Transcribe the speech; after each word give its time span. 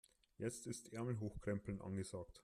Jetzt 0.39 0.65
ist 0.65 0.93
Ärmel 0.93 1.19
hochkrempeln 1.19 1.79
angesagt. 1.79 2.39